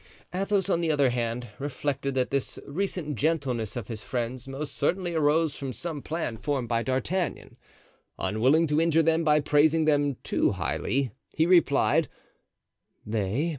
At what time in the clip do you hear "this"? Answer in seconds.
2.31-2.57